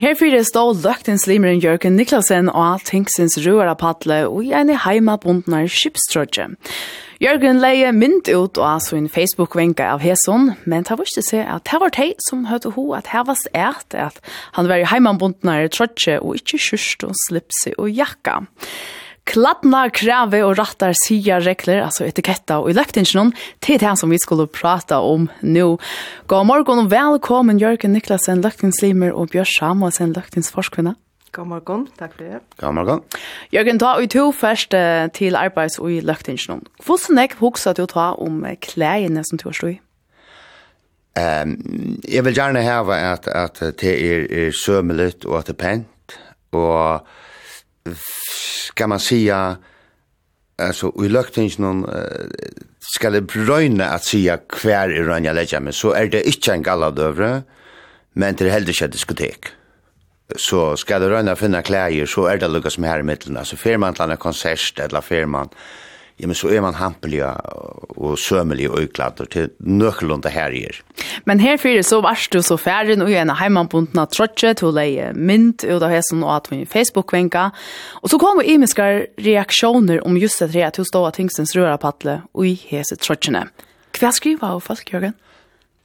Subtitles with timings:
[0.00, 6.46] Herfyrir stå løgtens limeren Jørgen Niklasen og Tinksins røra padle og i ene heimabundnar skipstrødje.
[7.20, 11.68] Jørgen leie mynd ut og altså en Facebook-venka av Heson, men ta visste seg at
[11.68, 14.24] det var de som hørte ho at her var et at
[14.56, 18.40] han var i heimabundnar trødje og ikkje kjørst og slipse og jakka.
[19.30, 23.30] Kladdna krave og rattar sia regler, altså etiketta og i løktingsjonen,
[23.62, 25.66] til det som vi skulle prata om nå.
[26.26, 30.96] God morgon og velkommen Jørgen Niklasen, løktingslimer og Bjørn Samuelsen, løktingsforskvinna.
[31.30, 32.40] God morgon, takk for det.
[32.58, 33.04] God morgon.
[33.54, 34.74] Jørgen, ta ut to først
[35.14, 36.66] til arbeids og i løktingsjonen.
[36.82, 39.78] Hvordan er hoksa du ta om klæene som du har stå i?
[41.20, 41.54] Um,
[42.02, 46.20] jeg vil gjerne hava at, at det er, er sømelig og at det er pent,
[46.50, 47.06] og
[48.68, 49.56] ska man säga
[50.62, 51.86] alltså i löktingen
[52.80, 56.62] ska det bröna att säga kvar i rönja lägga men så är det inte en
[56.62, 57.42] galladövre
[58.12, 59.46] men det är heller inte diskotek.
[60.36, 63.56] Så ska det röna finna kläder så är det lukas som här i mittlen alltså
[63.56, 65.48] firman till en konsert eller firman
[66.20, 70.80] ja, men så er man hampelig og sømelig og øyklader til nøkkelund det her gjør.
[71.24, 75.10] Men her fyrir så varst du så færin og gjerne av trotje til å leie
[75.16, 77.50] mynd ut av hesen og at vi Facebook-venka.
[78.02, 81.56] Og så kom vi imiskar reaksjoner om just det her til å stå av tingsens
[81.56, 83.46] rørapatle og i hese trotjene.
[83.96, 85.16] Hva skriva av folk, Jørgen?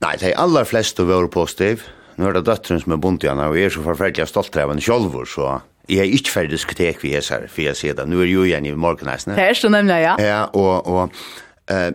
[0.04, 1.88] Nei, de aller fleste var positiv.
[2.20, 4.72] Nå er det døtteren som er bunt igjen, og jeg er så forferdelig stolt av
[4.72, 5.58] en kjolvor, så
[5.90, 8.08] Jeg er ikke ferdig diskotek vi er her, for jeg sier det.
[8.10, 9.36] Nå er jo igjen i morgenheisene.
[9.38, 10.16] Det er så nemlig, ja.
[10.22, 11.14] Ja, og, og
[11.72, 11.92] uh,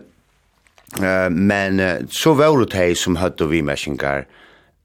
[1.01, 4.23] uh, men uh, så var det de som høyde vi mersinger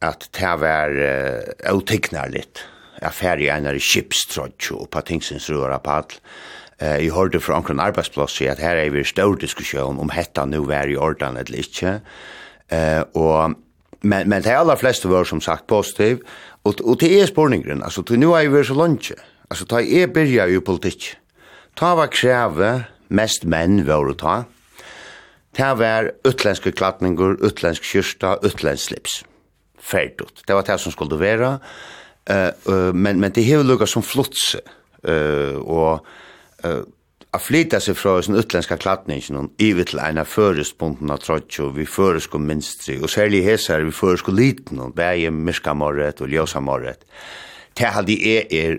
[0.04, 2.64] at det var uh, utiknar litt.
[2.96, 6.18] Jeg ferdig en av kipstrøtj og på tingsens røra på alt.
[6.80, 10.64] Uh, jeg hørte fra omkring arbeidsplass at her er vi stor diskusjon om hetta nu
[10.66, 12.00] var i ordan eller ikke.
[12.72, 13.54] Uh, og
[14.00, 16.18] men men de allra flesta var som sagt positiv.
[16.62, 19.12] Och och det är spårningen alltså till nu är vi så långt
[19.48, 21.16] alltså ta är börja ju politik
[21.74, 24.44] ta var kräve mest menn var och ta
[25.56, 29.24] ta var utländska klatningar utländsk kyrsta utländsk slips.
[29.78, 31.60] Färdigt det var det som skulle vara
[32.30, 34.56] eh uh, uh, men men det hevur lukka som flots
[35.04, 36.06] eh uh, og
[36.64, 36.82] uh,
[37.36, 41.84] a flyta seg fra sin utländska klatningen og i til eina førestbunden av trotjo vi
[41.84, 47.04] føresko minstri og særlig hesar vi føresko liten og bæg myrka morret og ljósa morret.
[47.76, 48.78] Det halde jeg er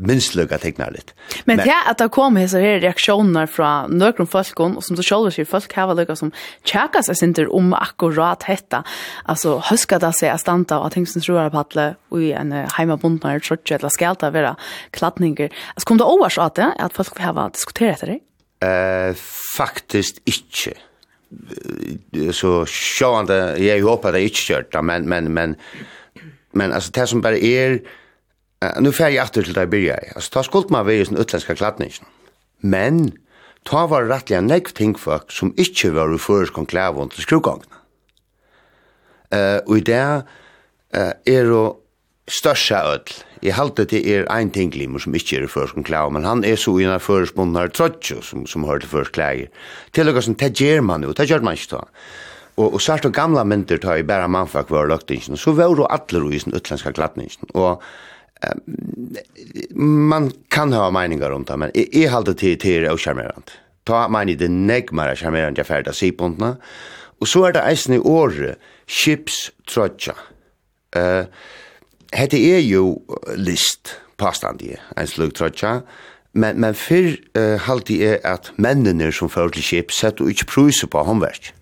[0.00, 1.12] minst lukka tegnar litt.
[1.44, 5.04] Men, men det at det kom hese her reaksjoner fra nøkron folkon, og som du
[5.04, 6.32] sjálfur sier, folk hava lukka som
[6.68, 8.82] tjekka seg sinter om akkurat hetta,
[9.30, 13.42] altså huska det seg a standa og ting som tror er patle ui en heimabundnar,
[13.44, 14.56] trotje, eller skalta vera
[14.96, 15.52] kladninger.
[15.76, 18.20] Altså kom det overs at det, at folk hava diskuteret etter det?
[18.60, 20.76] Eh, faktisk ikkje
[22.34, 25.56] så sjåande, jeg håper det ikkje kjørt, men, men, men,
[26.52, 27.78] men altså, det som bare er,
[28.64, 30.12] uh, nu fer jeg atter til det byrja i.
[30.14, 32.08] Altså, ta skuld meg ved i sin utlenska klatningen.
[32.60, 33.10] Men,
[33.68, 37.82] ta var rettelig en negv tingfolk som ikkje var i føreskong klævån til skrugongna.
[39.30, 41.64] Uh, og i det uh, er jo
[42.30, 43.18] størsta ødel.
[43.42, 46.58] Jeg halte til er ein tinglimer som ikkje er i føreskong klævån, men han er
[46.60, 49.54] så i en av føreskbundnar trotjo som, som hører til føresklæger.
[49.96, 51.86] Til og som, det gjør man jo, det gjør man ikke ta.
[52.60, 55.88] Og, og svært og gamla myndir ta i bæra mannfak var løgtingsen, så var jo
[55.88, 57.48] atler i sin utlenska klatningen.
[57.54, 57.80] Og
[59.74, 63.52] man kan ha meningar om det, men jeg, jeg halte til til det er charmerant.
[63.86, 66.56] Ta meini det negg charmerant jeg ferdig sipundna.
[67.20, 68.56] Og så er det eisen i året,
[68.88, 70.14] chips trotja.
[70.96, 71.28] Uh,
[72.12, 73.02] hette er jo
[73.36, 75.80] list, påstandig, en slug trotja.
[76.32, 80.48] Men, men fyrr uh, halte jeg at mennene som fører til chips sett og ikke
[80.54, 81.52] prøyser på håndverk.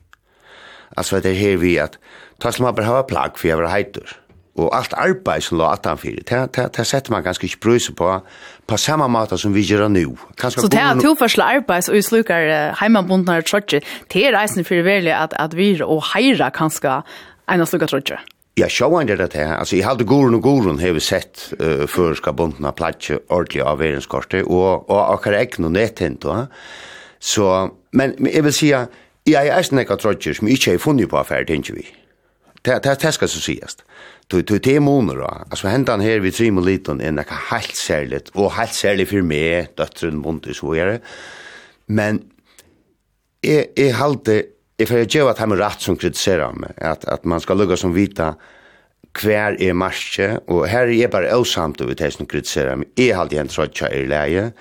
[0.96, 1.98] Altså det er her vi at,
[2.40, 4.14] ta som man bare har plagg for jeg var heitur
[4.58, 7.60] og alt arbeid som lå at han fyrir, det, det, det setter man ganske ikke
[7.64, 8.08] brøse på,
[8.66, 10.16] på samme måte som vi gjør nu.
[10.40, 13.82] Kanske så det er tilførsel arbeid, og vi slukker uh, heimabundnare trotje,
[14.12, 17.00] det er reisende for veldig at, at vi og heira kanskje
[17.48, 18.18] en av slukker trotje.
[18.58, 19.44] Ja, sjåan det det.
[19.46, 23.62] Altså, jeg hadde Gorun og Gorun har vi sett uh, før skal av platje ordentlig
[23.62, 26.26] av verenskortet, og, og akkurat ikke noe netthent.
[27.20, 27.46] Så,
[27.92, 28.72] men jeg vil si,
[29.28, 31.86] jeg er eisen ikke trotjer som ikke har funnet på affæret, tenker vi.
[32.68, 33.76] Det det det ska så sägas.
[34.26, 35.24] Du du te moner då.
[35.50, 39.22] alltså händan här vid Trim och Liton är något helt särligt och helt särligt för
[39.22, 41.00] mig döttren bonte så är det.
[41.86, 42.22] Men
[43.42, 44.28] är är halt
[44.80, 47.92] If jag give att han rätt som kritiserar mig att att man ska lugga som
[47.92, 48.34] vita
[49.12, 52.88] kvar är marsche och här är bara osamt över det som kritiserer meg.
[52.94, 54.52] Jeg har alltid en trøtja i läge.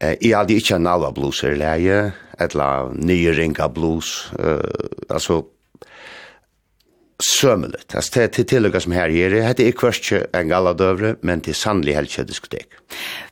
[0.00, 2.12] Eh är alltid inte en alla blues i läge.
[2.38, 4.58] etla nye ringa blues, uh,
[5.10, 5.44] altså
[7.40, 7.94] sömlet.
[7.94, 11.94] Alltså det till tillägga som här ger det heter kvarske en galladövre men till sannlig
[11.94, 12.68] helkje diskotek.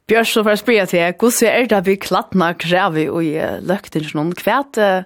[0.06, 4.34] Björn så för spela till hur är det vi klattna krävi och i lökten någon
[4.34, 5.04] kvärt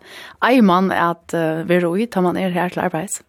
[0.51, 1.35] ei man att
[1.67, 3.23] vi då tar man er här till arbets.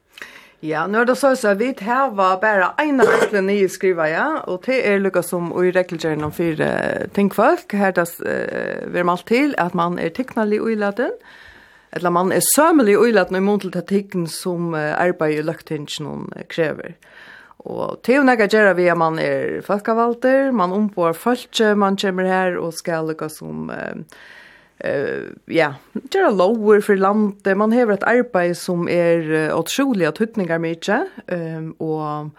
[0.59, 4.39] Ja, nu er det så at vi her var bare ena regler nye skriva, ja,
[4.47, 9.05] og det er lukka som i regelgjøren om fire tingfolk, her det uh, vi er
[9.05, 11.13] malt til at man er teknalig uiladen,
[11.97, 16.95] eller man er sømelig uilat i mån til tatikken som arbeid i løgtingsen krever.
[17.67, 22.29] Og til å nekka gjerra vi at man er folkevalter, man ombår folke, man kommer
[22.29, 28.05] her og skal lukka som, uh, ja, det gjerra lover for landet, man har et
[28.07, 31.01] arbeid som er uh, utrolig at hytningar mykje,
[31.33, 32.31] um, og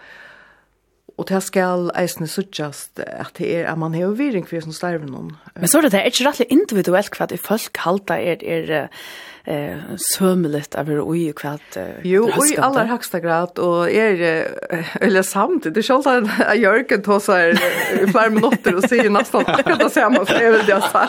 [1.18, 5.08] Og det skal eisne suttjast at det er at man har viring for som starver
[5.10, 5.32] noen.
[5.58, 8.86] Men så er det, det er ikke rettelig individuelt hva at folk halda er, er
[9.48, 9.78] eh
[10.16, 14.48] sömligt av hur oj kvart Jo, i allra högsta grad och är
[15.00, 17.56] eller samt det skall ta en Jörgen då så här
[18.12, 21.00] fem minuter och säger nästan kan det säga man säger väl jag så.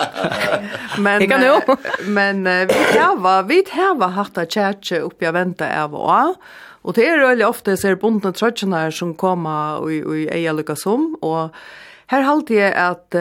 [0.97, 1.75] Men kan ju.
[2.05, 6.35] Men vi har vi har haft att chatta upp jag väntar är vad.
[6.81, 10.51] Och det är väldigt ofta så är bundna trötcherna som kommer och i i eja
[10.51, 11.49] lucka som och
[12.07, 13.15] här håller jag att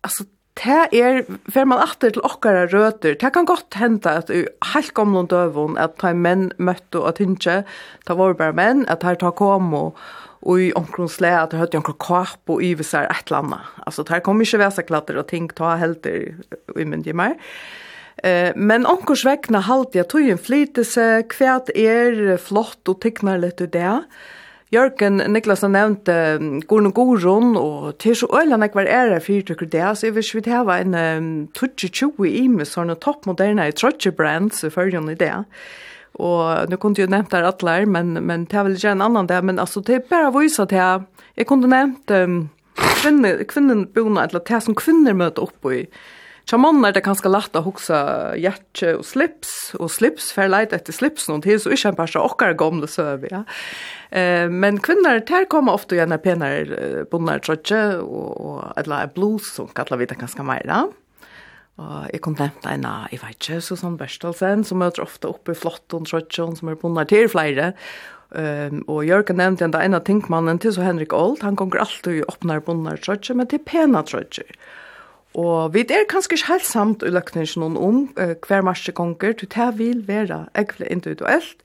[0.00, 0.24] alltså
[0.60, 4.42] Det er, fer man atter til okkara røter, det kan godt hende at i
[4.74, 7.62] helt gamle døvun, at ta menn møtte og tynkje,
[8.04, 10.02] ta var bare menn, at her ta kom og,
[10.44, 13.72] og i omkron sle, at det hørte omkron kap og yvesar et eller annet.
[13.86, 16.28] Altså, det kom ikke vesaklatter og ting, ta helter
[16.76, 17.38] i myndig mer.
[18.22, 23.64] Eh, men omkors vekna halte jeg tog en flytelse, kvært er flott og tiknar litt
[23.64, 23.96] ut det.
[24.72, 26.14] Jørgen Niklasen nevnte
[26.64, 30.24] Gorn og Gorun, og til så øyne jeg var ære fyrtøkker det, så jeg vil
[30.24, 35.34] ikke hava en um, 2020 ime sånne toppmoderne i trøtje brands i følgen i det.
[36.14, 39.28] Og nu kunne jeg nevnt der atler, men, men det er vel ikke en annan
[39.28, 41.04] det, men altså det er bare å vise at jeg,
[41.46, 42.40] kunne nevnt um,
[43.02, 45.86] kvinner, kvinner boende, eller det som kvinner møter oppe i,
[46.50, 47.98] Tja mannen er det kanskje lett å huske
[48.40, 51.98] hjerte og slips, og slips for jeg leit etter slips noen tid, så ikke en
[52.00, 53.44] par okkar gamle søv, ja.
[54.10, 59.70] Eh, men kvinner, der kommer ofte gjerne penere bonner trøtje, og, og eller blues, som
[59.72, 60.82] kaller vi det kanskje mer, da.
[61.80, 65.54] Og jeg kom nevnt en av, jeg vet ikke, Susanne Berstelsen, som møter ofte oppe
[65.54, 67.72] i flott og trøtjen, som er bonnet til flere.
[68.32, 72.22] Um, og Jørgen nevnte enda en av tinkmannen til så Henrik Old, han konger alltid
[72.32, 74.48] åpner bunner, tror jeg men til pena trøtjen.
[75.38, 79.46] Og vi er kanskje ikke helt samt i løkningen om uh, hver marsje konger, du
[79.46, 81.56] tar vil være ekvile individuelt,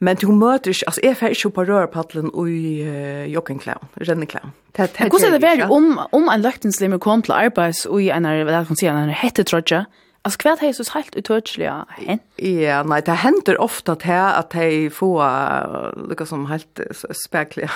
[0.00, 4.52] men du møter ikke, altså jeg får ikke på rørpadlen og i uh, joggenklaun, renneklaun.
[4.76, 8.64] Hvordan er det vært om, om en løkningslimmer kom til arbeids og i en, hva
[8.68, 9.84] kan si, en hettetrodje,
[10.20, 12.26] hva er det så helt utørselig å hente?
[12.44, 16.80] Ja, nei, det hender ofte til at att får få lika som helt
[17.24, 17.70] spekler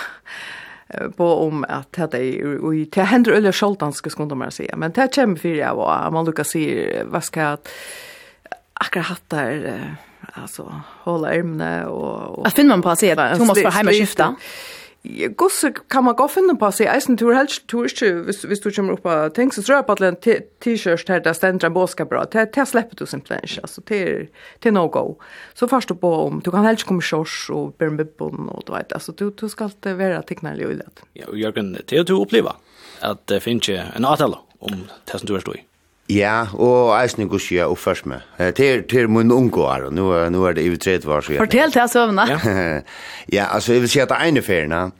[1.17, 5.14] på om att det är och det händer eller själtan ska man säga men det
[5.14, 7.69] kommer för jag var man Lucas se vad ska att
[8.75, 9.96] akkurat hatt där
[10.32, 12.44] alltså hålla ärmne och, och...
[12.44, 13.23] Vad finner man på att se då?
[13.37, 14.35] Thomas var hemma skifta.
[15.36, 18.70] Gosse kan man gå finne på seg eisen tur helst tur ikke hvis, hvis du
[18.70, 20.16] kommer opp av ting, så tror jeg på at en
[20.64, 23.98] t-shirt her der stender en båska bra, det, det slipper du simpelthen ikke, altså det
[24.00, 24.22] er,
[24.64, 25.04] det er no go.
[25.52, 28.64] Så først du på om, du kan helst komme kjørs og bære med bunn og
[28.64, 31.04] du vet, altså du, du skal alltid være tignelig og ulet.
[31.20, 32.56] Ja, og Jørgen, det er du oppleva
[33.04, 35.64] at det finnes en avtale om det som du er stå i.
[36.13, 38.20] Ja, og eisen gus jeg og med.
[38.56, 41.25] Til, til min unge år, nå, nå er det i tredje år.
[41.39, 42.27] Fortell til søvna.
[42.29, 42.39] Ja.
[43.39, 44.93] ja, altså jeg vil si at det ene ferien,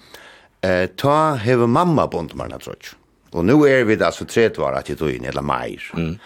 [0.65, 2.95] eh, ta heve mamma på under meg, tror.
[3.35, 5.85] Og nå er vi da så tredje år at jeg tog inn, eller meir.
[5.93, 6.17] Mm.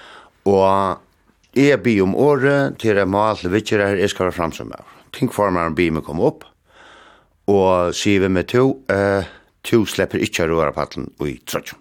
[0.47, 4.79] Og jeg bi om året til jeg må til vittjere her, jeg skal være fremsomme.
[5.17, 6.47] Tenk for meg en bil med komme opp,
[7.51, 9.27] og sier vi med to, eh,
[9.65, 11.81] to slipper ikke å røre paddelen i tredje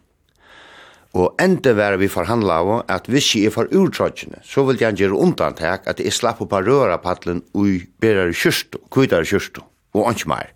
[1.17, 4.99] Og enda var vi forhandla av at hvis jeg er for urtrøttjene, så vil jeg
[4.99, 9.63] gjøre undantak at jeg slapp opp av rørapadlen og bedre kjørstu, kvidare kjørstu,
[9.97, 10.51] og ikke mer.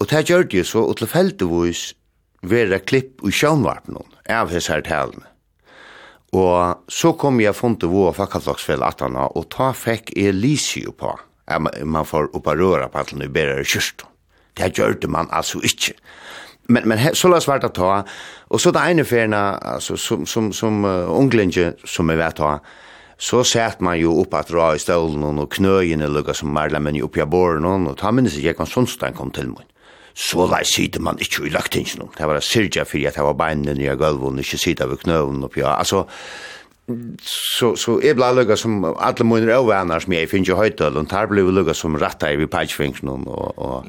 [0.00, 1.90] Og det gjør det så, og tilfeldigvis
[2.48, 3.98] vera klipp i sjønvarpen
[4.32, 5.26] av hess her talene.
[6.32, 11.10] Og så kom jeg funnet vår fakkaldagsfell atana, og ta fekk jo på,
[11.50, 14.06] at man får opp av rørapadlen og bedre kjørstu.
[14.56, 15.94] Det gjør det man altså ikke
[16.72, 18.04] men men så lås vart att ta.
[18.48, 22.60] Och så där ene förna alltså som som som uh, unglinge som är vet ha
[23.20, 26.80] så sett man ju upp att dra i stolen och knöjen eller lukka som marla
[26.80, 29.66] men ju upp i borren och ta minns jag kan sonstein kom till mig
[30.14, 33.80] så där sitter man inte i laktingen det var sirja för att det var benen
[33.80, 36.08] i golvet och inte sitta vid knöjen och ja alltså
[37.58, 41.08] så så är bland lugga som alla munner över annars med finns ju höjdel och
[41.08, 43.84] tar blev lugga som rattar i patchfingen och och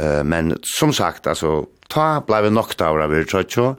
[0.00, 3.76] Eh men som sagt alltså ta blev knockt out av det så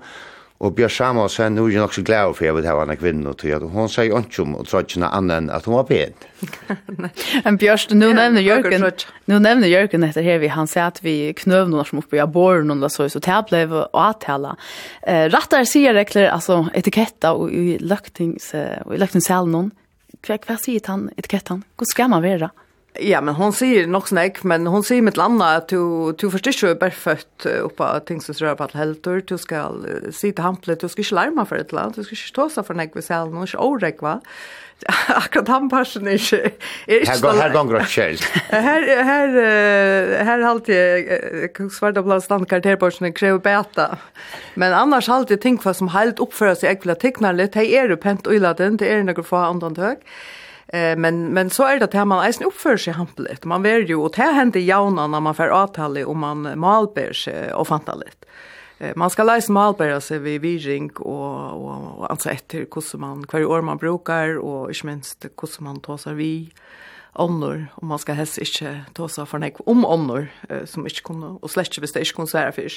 [0.60, 3.54] och Björn Samuel sen nu nok så glad for jeg vil ha en kvinna till
[3.56, 6.14] att hon säger ikke om och tror inte annan att hon var pen.
[7.44, 8.92] Men Bjørn, nu nevner Jørgen,
[9.26, 12.26] nu nämner Jørgen efter här vi han säger att vi knøv noen som oppe i
[12.26, 14.56] borgen och så så det blev och att hela.
[15.08, 18.56] Eh rättare säger regler alltså etiketta och i löktings
[18.86, 19.72] och i löktings någon.
[20.22, 21.64] Kväck vad säger han etiketten?
[21.78, 22.50] Hur ska man være?
[23.00, 26.70] Ja, men hon säger nog snäck, men hon säger mitt landa att du du förstår
[26.70, 29.72] ju bara fött uppa ting som rör på att heltor, du ska
[30.12, 32.74] sitta hamplet, du ska inte larma för ett land, du ska inte stå så för
[32.74, 34.22] näck vid sällan och orek va.
[35.08, 36.52] Akkurat han passion är inte.
[36.88, 38.18] Här går här gånger själv.
[38.50, 39.28] Här här
[40.24, 43.98] här har alltid svarta blå standkvarter på sin beta.
[44.54, 47.98] Men annars har alltid ting som helt uppför sig ekla tecknar lite, hej är du
[47.98, 49.98] pent och illa den, det är några få andra hög.
[50.74, 53.46] Eh men men så är det att man är uppför sig hampligt.
[53.46, 57.54] Man ver ju och det händer jauna när man får avtal om man malber sig
[57.54, 58.26] och fantaligt.
[58.80, 63.26] Eh man ska läsa malbera sig vid viring och och, och alltså efter hur man
[63.32, 66.52] varje år man brukar och inte minst hur man tar vi
[67.18, 71.06] ånder, og man skal helst ikke ta seg for nek om ånder, eh, som ikke
[71.10, 72.70] kunne, og slett ikke hvis det ikke kunne svære.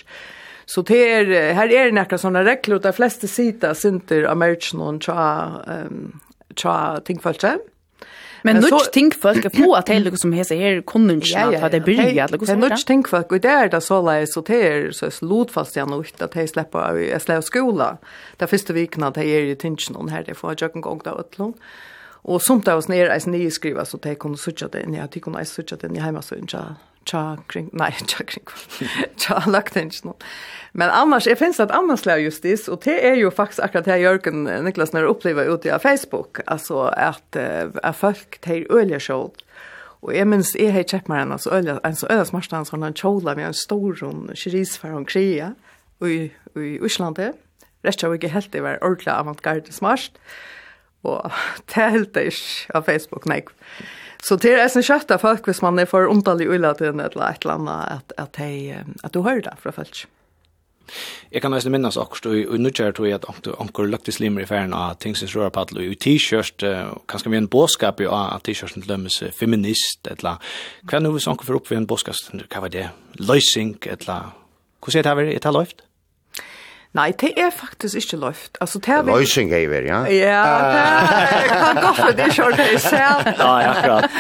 [0.67, 4.39] Så det er, her er det nekka sånne regler, og de fleste sida sinter av
[4.39, 5.25] merchen og tja,
[5.67, 6.21] um,
[6.55, 7.59] tja tingfølse.
[8.43, 12.25] Men nu tänk folk på att det som heter här kunden konventionellt att det börjar
[12.25, 12.47] att gå.
[12.47, 15.91] Men nu tänk folk och där där så lär så där så slut fast jag
[15.91, 17.99] nog att jag släpper jag släpper skola.
[18.37, 21.15] Där första veckan att jag är ju tension här det får jag en gång där
[21.21, 21.55] åtlån.
[22.23, 25.07] Och sånt där oss ner är ni skriva så det kunde söka det ni har
[25.07, 26.59] tycker ni söka det ni hemma så inte
[27.05, 28.45] tja kring, nej, tja kring,
[29.17, 29.91] tja laktengen.
[30.73, 33.85] Men annars, är finns att annars lär just det, och det är ju faktiskt akkurat
[33.85, 37.37] det här Jörgen Niklas när upplever ute av Facebook, alltså att,
[37.83, 39.45] att folk tar öliga kjolt.
[40.03, 42.83] Och jag minns, är har köpt mig en så öliga, en så öliga smartan som
[42.83, 45.55] en kjola med en stor rund kirisfär om kria
[46.05, 47.33] i, i Uslande.
[47.83, 50.13] Rätt jag ikke helt det var ordentlig avantgarde smart.
[51.03, 51.33] Och
[51.75, 52.33] det helt det
[52.75, 53.43] av Facebook, nei.
[54.23, 57.01] Så det er en kjøtt av folk hvis man er for ontalig ulla till en
[57.01, 60.07] eller annet, at, at, att hej att du hører det fra folk.
[61.31, 64.75] Jeg kan nästan minnas också i nutjer tror jeg at onkel Lucas Slimmer i ferien
[64.75, 66.65] av things is rare paddle i t-shirt
[67.09, 70.43] kanskje vi med en boskap i at t-shirten lømmes feminist eller
[70.89, 72.17] kan nu så onkel för upp vid en båskap,
[72.51, 74.33] hva var det lösing eller
[74.81, 75.85] hur er det her, er det har löft?
[76.99, 78.57] Nei, det er faktisk ikke løft.
[78.61, 79.03] Altså, det er...
[79.07, 80.01] Løsing er vel, ja?
[80.11, 80.41] Ja,
[80.75, 83.29] det kan gå for det kjørt det selv.
[83.39, 84.17] Ja, akkurat.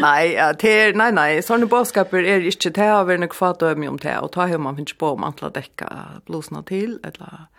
[0.00, 3.76] Nei, det er, nei, nei, sånne båtskaper er ikke det har vært nok fatt og
[3.80, 5.90] mye om det, og ta hjem man finner på om antall dekka
[6.24, 7.50] blåsene til, eller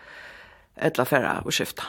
[0.76, 1.86] eller færre og skifta.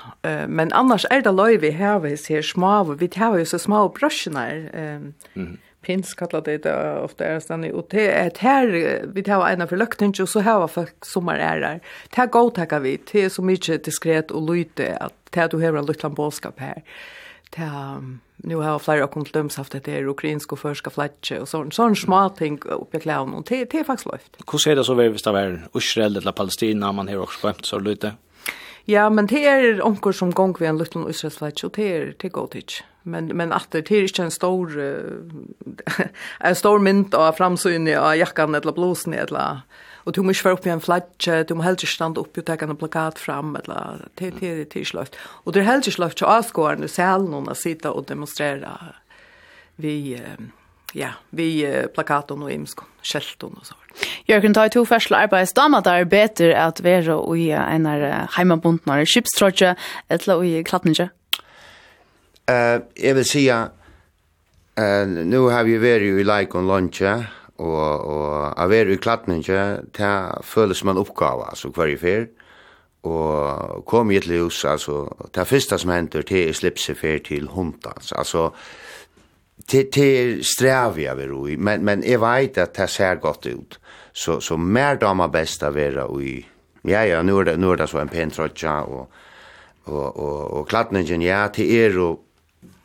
[0.46, 3.88] Men annars er det löj vi har vi ser små, vi har jo så små
[3.88, 5.56] bröschnar ehm mm
[5.86, 8.66] pins kallar det det ofta är stanna och det är här
[9.14, 11.80] vi tar en av förlökningar och så här var för sommar är där.
[12.10, 15.78] Det här går tackar vi till så mycket diskret och lite att det du har
[15.78, 16.82] en liten boskap här.
[17.50, 18.02] Det här,
[18.36, 21.96] nu har flera av kontlums haft det är ukrainsk och förska flatche och sån, sån
[21.96, 24.36] små ting uppe i kläven och det, det är faktiskt löft.
[24.52, 25.62] Hur ser det så väl visst av världen?
[25.74, 28.12] Israel eller Palestina man har också skämt så lite.
[28.86, 32.28] Ja, men det er onker som gong vi en liten Israelsflats, og det er, det
[32.28, 32.84] er godt ikke.
[33.06, 34.72] Men, men at det er ikke en stor,
[36.44, 39.62] en stor mynd av framsynet av jakkan eller blåsen eller
[40.06, 42.38] Og du må ikke være oppe i en flagge, du må helst ikke stande oppe
[42.38, 45.16] og ta en plakat fram, eller det, det, det, er ikke løft.
[45.44, 48.70] Og det er helst ikke sløft til avskåren i salen og sitte og demonstrere
[49.82, 50.14] vi,
[50.96, 51.50] ja, vi
[51.94, 53.76] plakaten og imsk, skjelten og så.
[54.28, 57.86] Jørgen, ta i to første arbeidsdamer der bedre at være og i en
[58.36, 59.74] heimabunden av skipstrotje,
[60.10, 61.10] eller i klattninge?
[62.46, 63.74] Uh, jeg vil si at
[64.78, 67.16] uh, nå har vi vært i leikon lunsje
[67.58, 69.62] og, og å være i klattninge,
[69.96, 70.12] det
[70.46, 72.28] føles som en oppgave, altså hver i fer.
[73.06, 77.46] Og kom i et ljus, altså, det første som hender til er slipset fer til
[77.54, 78.50] hundans, altså,
[79.70, 83.80] det det strävar vi då men men jag vet att det ser gott ut
[84.12, 86.46] så så mer dama bästa vara och i
[86.82, 89.10] ja ja nu är det nu är det så en pentrotcha och
[89.84, 92.20] och och och klattningen ja till er och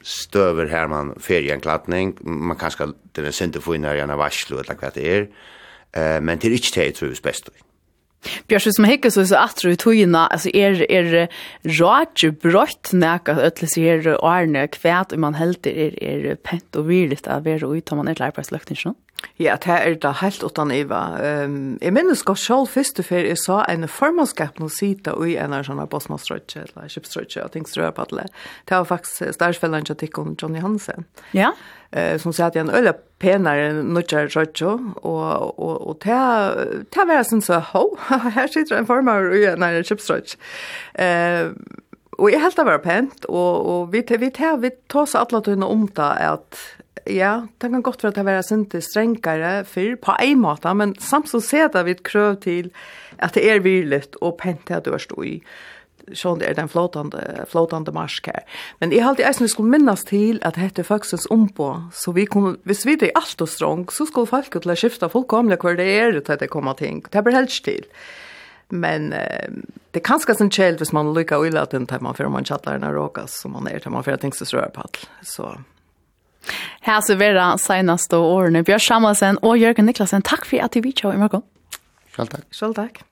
[0.04, 4.58] stöver här man ferien klattning man kanske den är inte få in när jag varslo
[4.58, 5.22] eller vad det är
[5.92, 7.50] eh men till är inte det tror jag bäst
[8.48, 11.28] Bjørs, som hekka så så att atro tojna, alltså är er, er
[11.66, 17.28] rådje brått nækka ødelig är årene kvärt om man helter er, er pent och virligt
[17.28, 18.94] att vara ut om man är et lærparsløkning så.
[19.40, 21.02] Ja, det er da helt utan Iva.
[21.46, 25.36] Um, jeg minnes godt selv først og før jeg sa en formannskap nå sida i
[25.42, 28.28] en av sånne bosmastrøtje, eller kjipstrøtje, og ting strøy på alle.
[28.70, 31.06] Det var faktisk stærsfellene til Tikkon Johnny Hansen.
[31.38, 31.54] Ja?
[31.94, 36.20] Uh, som sier at jeg er en øyne penare nutjar rotjo og og og ta
[36.92, 37.86] ta vera sin så ho
[38.38, 40.38] her sitter en formar og en ein chipstrotch.
[40.96, 41.54] Eh
[42.22, 45.42] og jeg helt det var pent og og vi vi ta vi tosa så alla
[45.42, 46.60] tunna om ta at
[47.08, 50.96] Ja, det kan godt være at det være sinte strengere for på en måte, men
[51.00, 52.72] samt så ser det vi krøv til
[53.18, 55.42] at det er virligt og pent at du er stå i
[56.18, 58.46] sånn det er den flotande, flotande marsk her.
[58.82, 62.26] Men jeg halte eisen vi skulle minnes til at dette er faktisk ombå, så vi
[62.30, 65.80] kom, hvis vi er alt og strong, så skulle folk til å skifte fullkomlig hver
[65.80, 67.04] det er til det kommer ting.
[67.12, 67.86] Det blir helst til.
[68.72, 69.52] Men eh,
[69.92, 72.32] det er kanskje sin kjeld hvis man lykker å ille at den tar man før
[72.32, 75.04] man tjattler den råkas, som man er til man før ting som strører på alt.
[75.28, 75.54] Så...
[76.82, 80.26] Her så vera senaste årene Bjørn Samuelsen og Jørgen Niklasen.
[80.26, 81.46] Takk for at du vidt i morgen.
[82.16, 82.48] Selv takk.
[82.56, 83.04] Selv takk.